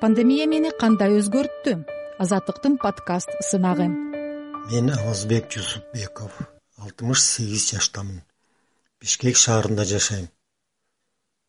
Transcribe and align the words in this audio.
пандемия 0.00 0.46
мени 0.46 0.70
кандай 0.80 1.16
өзгөрттү? 1.18 1.72
Азаттыктын 2.22 2.76
подкаст 2.82 3.32
сынагы. 3.48 3.86
Мен 4.70 4.90
авазбек 4.94 5.50
жусупбеков 5.54 6.36
алтымыш 6.82 7.22
сегиз 7.22 7.64
жаштамын. 7.72 8.20
Бишкек 9.00 9.36
шаарында 9.44 9.84
жашайм. 9.92 10.28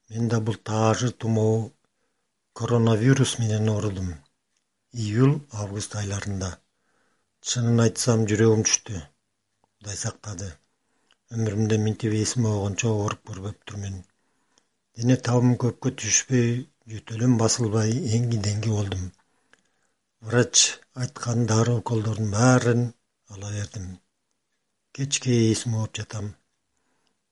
Менде 0.10 0.40
бул 0.40 0.58
таажы 0.70 1.12
тумоо 1.12 1.72
коронавирус 2.54 3.38
менен 3.39 3.70
оорудум 3.70 4.16
июль 4.93 5.38
август 5.52 5.95
айларында. 6.02 6.55
Чынын 7.45 7.86
айтсам 7.86 8.25
жүрөгүм 8.29 8.66
түштү. 8.66 9.04
Кудай 9.77 9.97
сактады? 10.05 10.54
Өмүрүмдө 11.34 11.77
минтип 11.86 12.18
эсиме 12.23 12.50
койгончо 12.50 12.95
ооруп 12.97 13.27
көрбөптүрмүн 13.29 14.02
дене 15.00 15.16
табым 15.25 15.54
көпкө 15.61 15.93
түшпөй 16.02 16.47
жөтөлөм 16.90 17.34
басылбай 17.40 17.92
эңги 18.18 18.38
деңги 18.46 18.70
болдум. 18.76 19.02
Врач 20.27 20.62
айткан 21.04 21.44
дары 21.52 21.73
уколдордун 21.80 22.32
баарын 22.36 22.80
ала 23.34 23.52
бердим. 23.55 23.84
Кечке 24.98 25.36
эсим 25.52 25.76
ооп 25.82 25.99
жатам. 25.99 26.32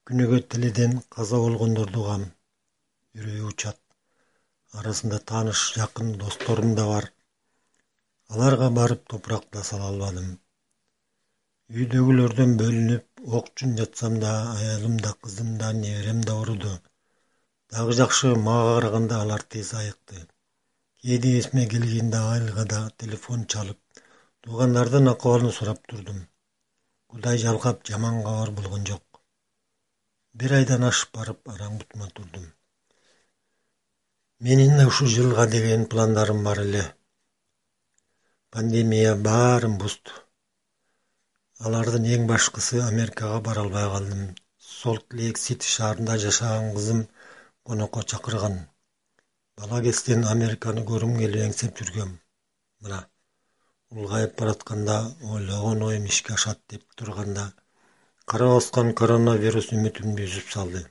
Күнөөгө 0.09 0.39
тилиден 0.53 0.93
каза 1.15 1.39
болгондорду 1.45 2.03
угам. 2.03 2.25
Үрөйү 3.17 3.47
учат. 3.51 3.79
Арасында 4.81 5.19
тааныш 5.31 5.63
жакын 5.77 6.13
досторум 6.23 6.75
да 6.81 6.85
бар. 6.91 7.09
Аларга 8.35 8.69
барып 8.79 9.07
топурак 9.13 9.47
да 9.57 9.63
сала 9.71 9.89
албадым. 9.93 10.29
Үйдөгүлөрдөн 11.77 12.53
бөлүнүп 12.61 13.33
ок 13.41 13.49
жун 13.57 13.73
жатсам 13.81 14.21
да 14.25 14.35
аялым 14.53 15.01
да 15.07 15.15
кызым 15.23 15.57
да 15.63 15.73
неберем 15.81 16.21
да 16.29 16.37
ооруду 16.43 16.75
дагы 17.77 17.93
жакшы 17.93 18.29
мага 18.35 18.69
караганда 18.75 19.17
алар 19.23 19.43
тез 19.53 19.67
айыкты. 19.79 20.21
Кээде 21.01 21.37
эсиме 21.39 21.65
келгенде 21.69 22.17
айылга 22.17 22.63
да 22.71 22.79
телефон 23.01 23.43
чалып 23.53 23.99
туугандардын 24.41 25.09
акыбалын 25.11 25.51
сурап 25.57 25.83
турдум. 25.89 26.23
Кудай 27.11 27.37
жалгап 27.43 27.83
жаман 27.89 28.23
кабар 28.23 28.51
болгон 28.59 28.85
жок. 28.89 29.19
Бир 30.33 30.55
айдан 30.59 30.87
ашып 30.89 31.11
барып 31.17 31.51
араң 31.53 31.77
бутума 31.81 32.09
турдум. 32.15 32.47
Менин 34.39 34.73
да 34.79 34.87
ушул 34.87 35.13
жылга 35.17 35.45
деген 35.53 35.85
пландарым 35.85 36.43
бар 36.47 36.63
эле. 36.63 36.83
Пандемия 38.49 39.13
баарын 39.29 39.77
бузду. 39.77 40.17
Алардын 41.59 42.09
эң 42.15 42.25
башкысы 42.33 42.81
америкага 42.87 43.39
бара 43.51 43.67
албай 43.67 43.85
калдым. 43.93 44.25
Солт 44.57 45.13
лейк 45.21 45.37
сити 45.37 45.69
шаарында 45.75 46.17
жашаган 46.25 46.73
кызым 46.73 47.05
конокко 47.67 48.01
чакырган. 48.11 48.57
Бала 49.57 49.81
кезден 49.85 50.25
американы 50.33 50.83
көргүм 50.89 51.17
келип 51.21 51.43
эңсеп 51.47 51.79
жүргөм. 51.81 52.11
Мына 52.85 52.99
улгайып 53.89 54.35
баратканда 54.39 54.97
ойлогон 55.33 55.81
оюм 55.87 56.05
ишке 56.11 56.33
ашат 56.33 56.61
деп 56.73 56.83
турганда 57.01 57.45
кара 58.31 58.47
баскан 58.53 58.93
коронавирус 58.99 59.71
үмүтүмдү 59.75 60.27
үзүп 60.29 60.53
салды. 60.53 60.83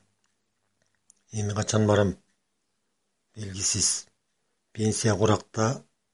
Эми 1.33 1.55
качан 1.59 1.87
барам? 1.91 2.17
Белгисиз. 3.35 3.91
Пенсия 4.73 5.15
куракта 5.17 5.67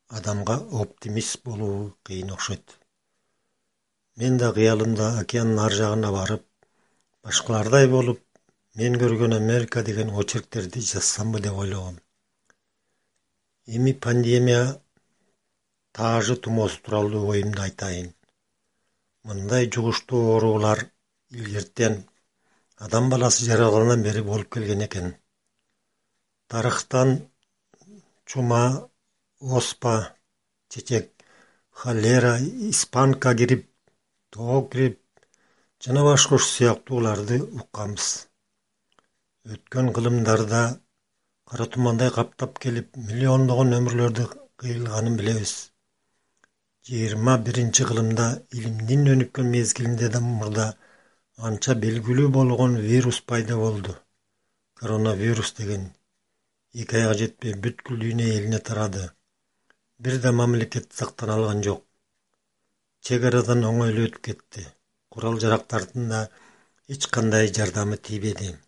адамга 0.08 0.56
оптимист 0.82 1.42
болуу 1.44 1.96
кыйын 2.04 2.32
окшойт. 2.36 2.78
Мен 4.16 4.36
да 4.38 4.52
кыялымда 4.52 5.06
океандын 5.22 5.64
ар 5.66 5.72
жагына 5.80 6.10
барып 6.18 6.44
башкалардай 7.22 7.88
болуп 7.88 8.20
мен 8.74 8.94
көргөн 9.00 9.34
америка 9.36 9.82
деген 9.84 10.10
очерктерди 10.20 10.80
жазсамбы 10.80 11.40
деп 11.40 11.58
ойлогом. 11.64 11.98
Эми 13.66 13.92
пандемия 13.92 14.80
таажы 15.92 16.36
тумоосу 16.36 16.80
тууралуу 16.82 17.30
оюмду 17.32 17.62
айтайын. 17.62 18.14
Мындай 19.24 19.70
жугуштуу 19.70 20.22
оорулар 20.32 20.86
илгертен 21.30 22.08
адам 22.76 23.10
баласы 23.10 23.44
жаралгандан 23.44 24.02
бери 24.02 24.22
болуп 24.22 24.48
келген 24.54 24.86
экен. 24.86 25.14
Тарыхтан 26.48 27.28
чума 28.24 28.88
оспа 29.38 30.16
чечек 30.70 31.12
холера 31.70 32.38
испанка 32.40 33.34
грипп 33.34 33.68
тоо 34.30 34.62
грипп 34.62 35.00
жана 35.84 36.02
башка 36.04 36.34
ушул 36.34 36.48
сыяктууларды 36.48 37.42
укканбыз 37.42 38.31
өткөн 39.50 39.86
кылымдарда 39.94 40.62
кара 41.50 41.64
тумандай 41.72 42.10
каптап 42.16 42.58
келип 42.64 42.98
миллиондогон 43.06 43.74
өмүрлөрдү 43.78 44.26
кыйылганын 44.62 45.16
билебиз. 45.20 45.54
Жыйырма 46.86 47.34
биринчи 47.48 47.86
кылымда 47.88 48.26
илимдин 48.58 49.10
өнүккөн 49.14 49.50
мезгилинде 49.56 50.12
да 50.14 50.20
мурда 50.28 50.68
анча 51.50 51.74
белгилүү 51.86 52.28
болгон 52.38 52.78
вирус 52.86 53.20
пайда 53.32 53.58
болду. 53.64 53.96
Коронавирус 54.78 55.52
деген 55.58 55.90
эки 56.80 57.02
айга 57.02 57.18
жетпей 57.24 57.58
бүткүл 57.66 57.98
дүйнө 58.06 58.32
элине 58.38 58.64
тарады. 58.70 59.06
Бир 59.98 60.20
да 60.22 60.36
мамлекет 60.40 60.92
сактана 61.02 61.40
алган 61.40 61.66
жок. 61.66 61.86
Чек 63.00 63.26
арадан 63.30 63.66
оңойлуу 63.66 64.06
өтүп 64.08 64.26
кетти. 64.28 64.68
Курал 65.10 65.40
жарактардын 65.42 66.12
да 66.14 66.28
эч 66.86 67.10
кандай 67.16 67.50
жардамы 67.58 67.96
тийбеди 67.96 68.58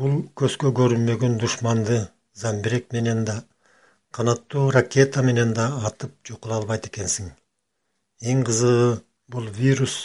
бул 0.00 0.14
көзгө 0.40 0.70
көрүнбөгөн 0.78 1.34
душманды 1.40 1.98
замбирек 2.42 2.92
менен 2.96 3.24
да 3.28 3.34
канаттуу 4.18 4.70
ракета 4.76 5.22
менен 5.22 5.52
да 5.58 5.66
атып 5.88 6.14
жок 6.28 6.40
кыла 6.44 6.60
албайт 6.60 6.88
экенсиң. 6.88 7.28
Эң 8.32 8.44
кызыгы 8.48 9.02
бул 9.28 9.48
вирус 9.58 9.96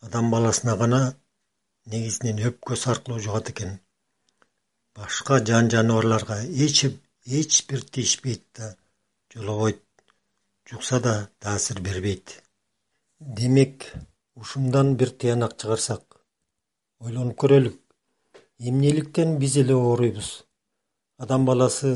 адам 0.00 0.30
баласына 0.34 0.76
гана 0.82 1.00
негизинен 1.92 2.42
өпкөсү 2.50 2.90
аркылуу 2.94 3.20
жугат 3.26 3.50
экен. 3.54 3.78
Башка 4.94 5.38
жан 5.50 5.70
жаныбарларга 5.70 6.40
эч 6.66 7.62
бир 7.68 7.82
тийишпейт 7.82 8.44
да 8.58 8.74
жолобойт 9.34 9.82
жукса 10.70 11.00
да 11.00 11.30
таасир 11.38 11.80
бербейт. 11.80 12.42
Демек 13.20 13.92
ушундан 14.34 14.96
бир 14.96 15.10
тыянак 15.10 15.56
чыгарсак 15.60 16.22
ойлонуп 16.98 17.38
көрөлүк 17.38 17.87
эмнеликтен 18.66 19.38
биз 19.38 19.56
эле 19.62 19.74
ооруйбуз? 19.74 20.28
Адам 21.22 21.44
баласы 21.46 21.90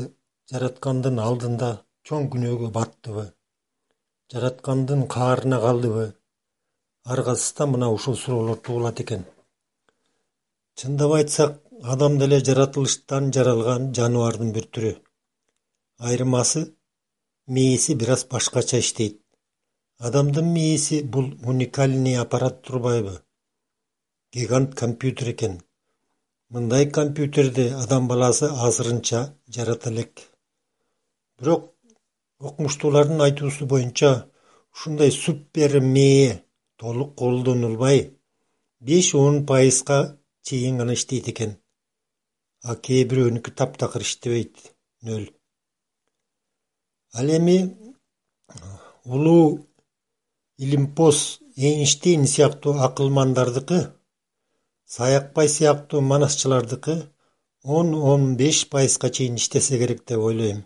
жараткандын 0.51 1.17
алдында 1.19 1.71
чоң 2.07 2.29
күнөөгө 2.33 2.69
баттыбы 2.77 3.25
жараткандын 4.33 5.01
каарына 5.15 5.59
калдыбы 5.65 6.05
ар 7.15 7.21
кайсысынан 7.27 7.73
мына 7.73 7.89
ушул 7.95 8.15
суроолор 8.21 8.61
туулат 8.67 9.01
экен? 9.03 9.25
Чындап 10.79 11.11
айтсак 11.17 11.59
адам 11.95 12.17
деле 12.21 12.39
жаратылыштан 12.47 13.31
жаралган 13.35 13.91
жаныбардын 13.97 14.55
бир 14.55 14.69
түрү. 14.73 14.93
Айырмасы 15.99 16.63
мээси 17.55 17.97
бир 17.99 18.15
аз 18.15 18.23
башкача 18.31 18.79
иштейт. 18.79 19.19
Адамдын 19.99 20.47
мээси 20.55 21.03
бул 21.03 21.27
уникальный 21.43 22.17
аппарат 22.23 22.63
турбайбы? 22.63 23.19
Гигант 24.31 24.75
компьютер 24.75 25.29
экен 25.35 25.61
мындай 26.53 26.85
компьютерди 26.91 27.65
адам 27.83 28.07
баласы 28.07 28.45
азырынча 28.45 29.19
жарата 29.47 29.89
элек. 29.89 30.21
Бирок 31.39 31.63
окумуштуулардын 32.39 33.21
айтуусу 33.25 33.65
боюнча 33.65 34.29
ушундай 34.73 35.11
супер 35.11 35.79
мээ 35.95 36.43
толук 36.77 37.15
колдонулбай 37.19 37.97
беш 38.79 39.15
он 39.15 39.45
пайызга 39.47 40.19
чейин 40.45 40.77
гана 40.77 40.93
иштейт 40.93 41.27
экен. 41.31 41.57
А 42.61 42.75
кээ 42.75 43.07
бирөөнүкү 43.09 43.49
таптакыр 43.57 44.05
иштебейт 44.05 44.55
нөл. 45.01 45.25
Ал 47.17 47.27
эми 47.37 47.57
улуу 49.05 49.67
илимпоз 50.57 51.39
эйнштейн 51.57 52.27
сыяктуу 52.27 52.73
акылмандардыкы 52.85 53.79
саякбай 54.85 55.49
сыяктуу 55.49 56.01
манасчылардыкы 56.01 57.09
он 57.63 57.93
он 57.93 58.35
беш 58.35 58.67
пайызга 58.69 59.09
чейин 59.09 59.35
иштесе 59.35 59.77
керек 59.77 60.05
деп 60.05 60.19
ойлойм. 60.19 60.65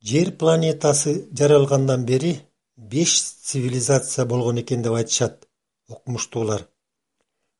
Жер 0.00 0.32
планетасы 0.32 1.28
жаралгандан 1.38 2.04
бери 2.04 2.40
беш 2.76 3.22
цивилизация 3.22 4.24
болгон 4.24 4.60
экен 4.62 4.82
деп 4.82 4.92
айтышат 4.92 5.48
окумуштуулар. 5.88 6.68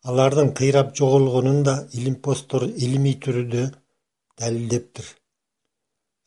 Алардын 0.02 0.54
кыйрап 0.54 0.96
жоголгонун 0.96 1.62
да 1.62 1.88
илимпоздор 1.92 2.64
илимий 2.64 3.14
түрдө 3.14 3.74
далилдептир. 4.38 5.06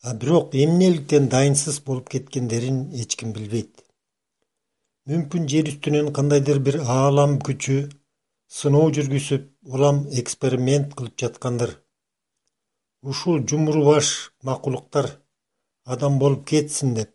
А 0.02 0.14
бирок 0.14 0.54
эмнеликтен 0.54 1.28
дайынсыз 1.28 1.80
болуп 1.80 2.08
кеткендерин 2.08 2.90
эч 2.92 3.16
ким 3.16 3.32
билбейт. 3.32 3.72
Мүмкүн 5.08 5.48
жер 5.48 5.70
үстүнөн 5.72 6.12
кандайдыр 6.12 6.58
бир 6.66 6.80
аалам 6.84 7.38
күчү 7.46 7.88
сыноо 8.58 8.90
жүргүзүп 8.96 9.44
улам 9.74 10.02
эксперимент 10.22 10.94
кылып 10.98 11.14
жаткандыр 11.22 11.76
ушул 13.12 13.40
жумуру 13.52 13.84
баш 13.88 14.08
макулуктар 14.48 15.06
адам 15.94 16.18
болуп 16.22 16.46
кетсин 16.50 16.94
деп 16.98 17.14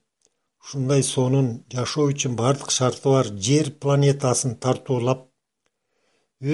ушундай 0.63 1.03
сонун 1.03 1.49
жашоо 1.75 2.07
үчүн 2.13 2.37
бардык 2.41 2.71
шарты 2.77 3.11
бар 3.15 3.31
жер 3.47 3.71
планетасын 3.85 4.55
тартуулап 4.63 5.27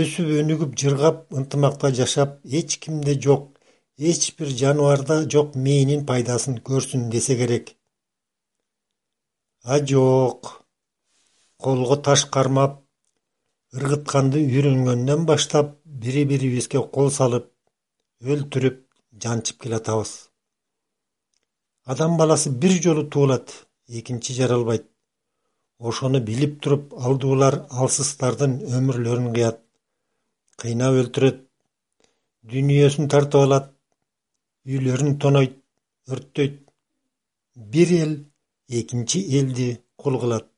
өсүп 0.01 0.33
өнүгүп 0.41 0.75
жыргап 0.83 1.23
ынтымакта 1.33 1.93
жашап 2.01 2.39
эч 2.59 2.79
кимде 2.83 3.15
жок 3.27 3.47
эч 3.97 4.33
бир 4.37 4.49
жаныбарда 4.61 5.23
жок 5.29 5.55
мээнин 5.55 6.05
пайдасын 6.05 6.57
көрсүн 6.67 7.09
десе 7.09 7.35
керек. 7.37 7.75
А 9.63 9.79
жок 9.79 10.65
колго 11.57 11.97
таш 11.97 12.25
кармап 12.25 12.80
ыргытканды 13.77 14.39
үйрөнгөндөн 14.43 15.21
баштап 15.29 15.67
бири 16.03 16.25
бирибизге 16.31 16.79
кол 16.95 17.09
салып 17.17 17.45
өлтүрүп 18.31 18.81
жанчып 19.23 19.61
келатабыз. 19.63 20.11
Адам 21.91 22.17
баласы 22.17 22.51
бир 22.51 22.73
жолу 22.83 23.05
туулат 23.13 23.53
экинчи 23.87 24.33
жаралбайт. 24.39 24.85
Ошону 25.79 26.19
билип 26.19 26.59
туруп 26.61 26.93
алдуулар 26.93 27.61
алсыздардын 27.69 28.59
өмүрлөрүн 28.75 29.31
кыят 29.35 29.63
кыйнап 30.61 30.99
өлтүрөт 31.01 31.39
дүйнөсүн 32.51 33.07
тартып 33.07 33.45
алат 33.45 33.71
үйлөрүн 34.67 35.17
тонойт 35.23 35.55
өрттөйт. 36.11 36.59
Бир 37.55 37.89
эл 38.03 38.13
экинчи 38.67 39.23
элди 39.39 39.69
кул 39.95 40.19
кылат 40.19 40.50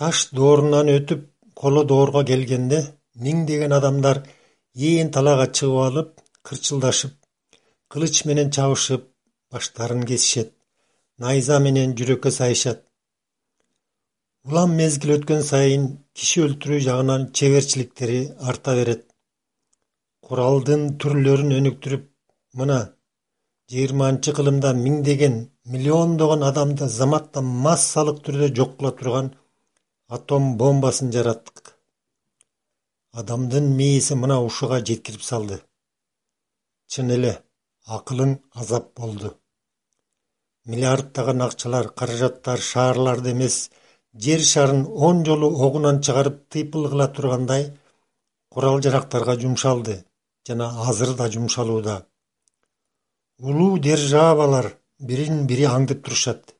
таш 0.00 0.16
доорунан 0.38 0.88
өтүп 0.98 1.22
коло 1.60 1.82
доорго 1.90 2.22
келгенде 2.30 2.78
миңдеген 3.24 3.72
адамдар 3.78 4.22
ээн 4.88 5.08
талаага 5.16 5.46
чыгып 5.56 5.80
алып 5.88 6.10
кырчылдашып 6.46 7.14
кылыч 7.92 8.24
менен 8.28 8.48
чабышып 8.56 9.02
баштарын 9.52 10.04
кесишет 10.10 10.54
найза 11.22 11.58
менен 11.64 11.94
жүрөккө 11.98 12.30
сайышат. 12.30 12.84
Улам 14.48 14.76
мезгил 14.80 15.16
өткөн 15.16 15.42
сайын 15.50 15.86
киши 16.16 16.44
өлтүрүү 16.46 16.78
жагынан 16.86 17.26
чеберчиликтери 17.36 18.20
арта 18.50 18.74
берет. 18.78 19.02
Куралдын 20.26 20.84
түрлөрүн 21.02 21.56
өнүктүрүп 21.58 22.06
мына 22.60 22.78
жыйырманчы 23.72 24.34
кылымда 24.38 24.72
миңдеген 24.84 25.36
миллиондогон 25.72 26.46
адамды 26.50 26.88
заматта 26.98 27.42
массалык 27.66 28.22
түрдө 28.28 28.52
жок 28.60 28.78
кыла 28.78 28.94
турган 29.00 29.32
атом 30.08 30.56
бомбасын 30.56 31.12
жараттык. 31.12 31.74
Адамдын 33.12 33.66
мээси 33.78 34.14
мына 34.14 34.40
ушуга 34.40 34.78
жеткирип 34.80 35.22
салды. 35.22 35.60
Чын 36.88 37.10
эле 37.16 37.32
акылың 37.96 38.38
азап 38.60 38.94
болду. 39.00 39.34
Миллиарддаган 40.64 41.42
акчалар 41.42 41.90
каражаттар 41.98 42.60
шаарларды 42.70 43.32
эмес. 43.32 43.70
Жер 44.14 44.40
шарын 44.40 44.86
он 44.86 45.24
жолу 45.26 45.48
огунан 45.66 46.00
чыгарып 46.00 46.48
тыйпыл 46.48 46.88
кыла 46.88 47.08
тургандай 47.08 47.72
курал 48.48 48.80
жарактарга 48.80 49.36
жумшалды 49.40 50.04
жана 50.46 50.68
азыр 50.88 51.14
да 51.16 51.30
жумшалууда. 51.30 52.06
Улуу 53.38 53.78
державалар 53.78 54.72
бирин 54.98 55.46
бири 55.46 55.68
аңдып 55.68 56.00
турушат 56.04 56.54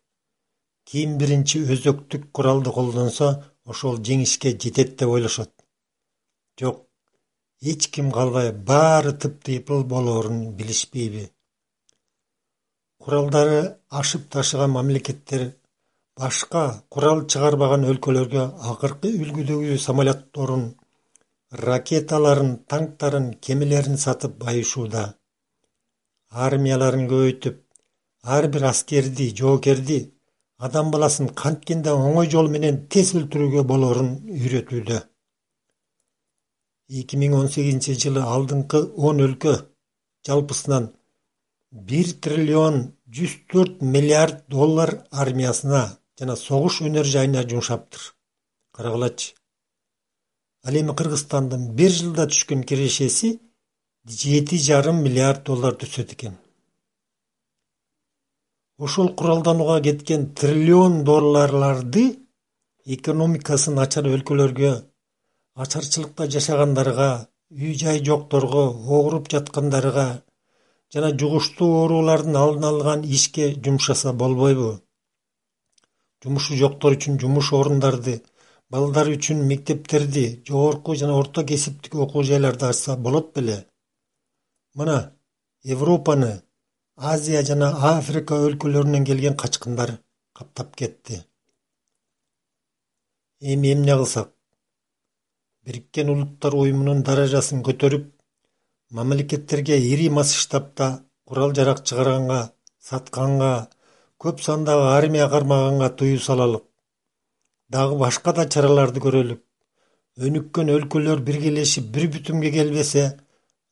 ким 0.88 1.18
биринчи 1.20 1.60
өзөктүк 1.72 2.30
куралды 2.36 2.72
колдонсо 2.72 3.28
ошол 3.70 3.98
жеңишке 4.08 4.54
жетет 4.62 4.96
деп 4.98 5.10
ойлошот. 5.14 5.50
Жок 6.60 6.86
эч 7.60 7.90
ким 7.94 8.10
калбай 8.12 8.52
баары 8.52 9.12
тыптыйпыл 9.12 9.84
болоорун 9.84 10.40
билишпейби. 10.56 11.28
Куралдары 13.02 13.60
ашып 14.00 14.28
ташыган 14.32 14.70
мамлекеттер 14.70 15.44
башка 16.16 16.64
курал 16.88 17.24
чыгарбаган 17.26 17.84
өлкөлөргө 17.90 18.44
акыркы 18.72 19.12
үлгүдөгү 19.22 19.78
самолетторун 19.86 20.68
ракеталарын 21.68 22.52
танктарын 22.70 23.32
кемелерин 23.44 23.96
сатып 23.96 24.40
байышууда. 24.44 25.04
Армияларын 26.30 27.08
көбөйтүп 27.12 27.64
ар 28.36 28.48
бир 28.52 28.64
аскерди 28.72 29.34
жоокерди 29.40 30.00
адам 30.58 30.90
баласын 30.90 31.30
канткенде 31.40 31.94
оңой 31.94 32.28
жол 32.34 32.50
менен 32.50 32.80
тез 32.92 33.14
өлтүрүүгө 33.18 33.64
болоорун 33.70 34.10
үйрөтүүдө. 34.34 34.98
Эки 37.00 37.18
миң 37.20 37.34
он 37.38 37.48
сегизинчи 37.52 37.94
жылы 38.02 38.22
алдыңкы 38.34 38.80
он 39.08 39.20
өлкө 39.26 39.54
жалпысынан 40.26 40.90
бир 41.90 42.14
триллион 42.24 42.78
жүз 43.16 43.34
төрт 43.52 43.82
миллиард 43.94 44.46
доллар 44.48 44.94
армиясына 45.10 45.82
жана 46.18 46.36
согуш 46.36 46.80
өнөр 46.88 47.06
жайына 47.06 47.44
жумшаптыр. 47.50 48.14
Карагылачы 48.74 49.34
ал 50.64 50.74
эми 50.80 50.96
кыргызстандын 50.96 51.70
бир 51.78 51.92
жылда 52.00 52.26
түшкөн 52.32 52.64
кирешеси 52.68 53.36
жети 54.20 54.58
жарым 54.58 55.02
миллиард 55.04 55.44
доллар 55.46 55.76
түшөт 55.80 56.16
экен 56.16 56.34
ошол 58.78 59.08
куралданууга 59.18 59.80
кеткен 59.82 60.28
триллион 60.38 61.02
долларларды 61.04 62.04
экономикасы 62.96 63.72
начар 63.74 64.06
өлкөлөргө 64.06 64.70
ачарчылыкта 65.64 66.28
жашагандарга 66.34 67.10
үй 67.50 67.74
жай 67.82 67.98
жокторго 68.08 68.62
ооруп 68.98 69.28
жаткандарга 69.34 70.06
жана 70.94 71.10
жугуштуу 71.20 71.70
оорулардын 71.80 72.38
алдын 72.42 72.68
алган 72.70 73.04
ишке 73.04 73.50
жумшаса 73.64 74.12
болбойбу. 74.12 74.70
Жумушу 76.22 76.54
жоктор 76.62 76.94
үчүн 76.96 77.18
жумуш 77.22 77.52
орундарды 77.58 78.20
балдар 78.70 79.10
үчүн 79.10 79.42
мектептерди 79.50 80.26
жогорку 80.48 80.94
жана 80.94 81.18
орто 81.18 81.44
кесиптик 81.50 81.94
окуу 81.94 82.22
жайларды 82.22 82.70
ачса 82.70 82.96
болот 82.96 83.34
беле. 83.34 83.64
Мына 84.74 84.98
европаны 85.64 86.42
азия 86.98 87.44
жана 87.46 87.68
африка 87.94 88.34
өлкөлөрүнөн 88.42 89.04
келген 89.06 89.36
качкындар 89.38 89.98
каптап 90.34 90.74
кетти. 90.76 91.24
Эми 93.40 93.72
эмне 93.72 93.94
кылсак? 93.94 94.32
Бириккен 95.64 96.10
улуттар 96.10 96.54
уюмунун 96.54 97.02
даражасын 97.04 97.62
көтөрүп 97.62 98.08
мамлекеттерге 98.90 99.78
ири 99.78 100.08
масштабта 100.08 101.04
курал 101.24 101.54
жарак 101.54 101.84
чыгарганга 101.84 102.52
сатканга 102.80 103.68
көп 104.18 104.42
сандагы 104.42 104.88
армия 104.90 105.28
кармаганга 105.28 105.90
тыюу 105.90 106.18
салалык. 106.18 106.64
Дагы 107.68 107.98
башка 107.98 108.32
да 108.32 108.48
чараларды 108.48 108.98
көрөлүк. 109.00 109.42
Өнүккөн 110.18 110.74
өлкөлөр 110.74 111.22
биргелешип 111.22 111.92
бир 111.94 112.08
бүтүмгө 112.10 112.50
келбесе 112.50 113.04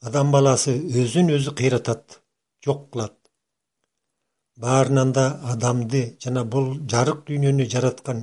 адам 0.00 0.30
баласы 0.30 0.76
өзүн 0.78 1.34
өзү 1.40 1.56
кыйратат 1.58 2.20
жок 2.66 2.90
кылат 2.92 3.25
баарынан 4.64 5.12
да 5.12 5.24
адамды 5.52 6.02
жана 6.24 6.44
бул 6.54 6.68
жарык 6.92 7.24
дүйнөнү 7.28 7.66
жараткан 7.74 8.22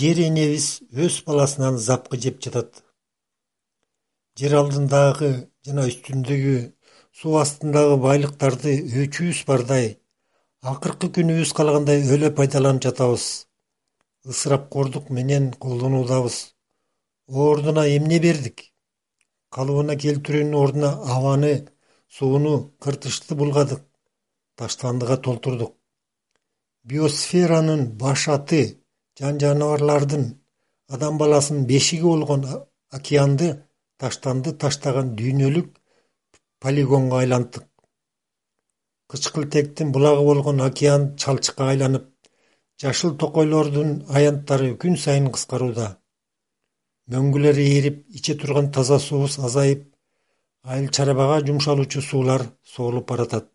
жер 0.00 0.20
энебиз 0.26 0.66
өз 1.06 1.16
баласынан 1.26 1.78
запкы 1.86 2.20
жеп 2.24 2.38
жатат. 2.44 2.84
Жер 4.38 4.54
алдындагы 4.60 5.30
жана 5.66 5.88
үстүндөгү 5.90 6.54
суу 7.20 7.36
астындагы 7.42 7.96
байлыктарды 8.06 8.76
өчүүбүз 9.02 9.42
бардай 9.50 9.90
акыркы 10.72 11.10
күнүбүз 11.18 11.54
калгандай 11.58 12.06
өлө 12.14 12.30
пайдаланып 12.38 12.86
жатабыз. 12.86 13.26
Ысырапкордук 14.30 15.10
менен 15.10 15.50
колдонуудабыз 15.64 16.40
ордуна 17.26 17.88
эмне 17.96 18.20
бердик? 18.22 18.66
Калыбына 19.50 19.96
келтирүүнүн 19.98 20.58
ордуна 20.62 20.90
абаны 21.16 21.54
сууну 22.18 22.54
кыртышты 22.78 23.34
булгадык 23.34 23.89
таштандыга 24.60 25.16
толтурдук. 25.26 25.72
Биосферанын 26.88 27.82
башаты 28.02 28.62
жан 29.18 29.40
жаныбарлардын 29.42 30.24
адам 30.94 31.18
баласынын 31.22 31.66
бешиги 31.72 32.06
болгон 32.12 32.46
океанды 32.98 33.48
таштанды 34.00 34.52
таштаган 34.62 35.14
дүйнөлүк 35.18 35.68
полигонго 36.62 37.18
айлантык 37.22 37.64
кычкылтектин 39.10 39.92
булагы 39.92 40.22
болгон 40.24 40.60
океан 40.68 41.02
чалчыкка 41.22 41.68
айланып 41.72 42.04
жашыл 42.82 43.16
токойлордун 43.22 43.90
аянттары 44.16 44.68
күн 44.82 44.96
сайын 45.04 45.26
кыскарууда. 45.34 45.88
Мөңгүлөр 47.12 47.58
ээрип 47.64 48.04
иче 48.16 48.36
турган 48.40 48.70
таза 48.76 48.98
суубуз 49.06 49.38
азайып 49.46 49.82
айыл 50.62 50.88
чарбага 50.96 51.40
жумшалуучу 51.46 52.02
суулар 52.10 52.46
соолуп 52.74 53.08
баратат 53.10 53.50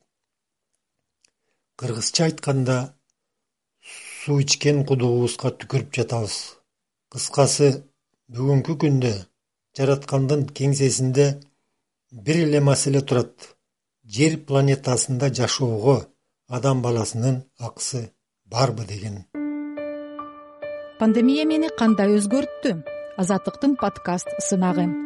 кыргызча 1.79 2.25
айтканда 2.25 2.77
суу 4.24 4.39
ичкен 4.44 4.84
кудугубузга 4.88 5.51
түкүрүп 5.60 5.91
жатабыз. 5.98 6.36
Кыскасы 7.12 7.70
бүгүнкү 8.34 8.77
күндө 8.84 9.13
жараткандын 9.77 10.48
кеңсесинде 10.58 11.27
бир 12.25 12.41
эле 12.46 12.62
маселе 12.70 13.01
турат. 13.01 13.36
Жер 14.15 14.38
планетасында 14.48 15.32
жашоого 15.34 15.98
адам 16.48 16.82
баласынын 16.82 17.41
акысы 17.60 18.12
барбы 18.46 18.86
деген. 18.86 19.24
Пандемия 21.00 21.46
мени 21.46 21.72
кандай 21.79 22.13
өзгөрттү? 22.17 22.77
Азаттыктын 23.17 23.75
подкаст 23.82 24.29
сынагы 24.48 25.05